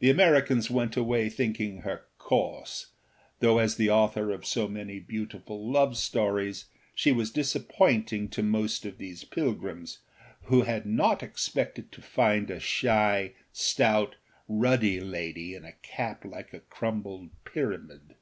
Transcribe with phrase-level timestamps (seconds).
[0.00, 2.88] The Americans went away thinking her coarse;
[3.40, 8.84] though as the author of so many beautiful love stories she was disappointing to most
[8.84, 10.00] of these pilgrims,
[10.42, 14.16] who had not expected to find a shy, stout,
[14.48, 18.16] ruddy lady in a cap like a crumbled pyramid.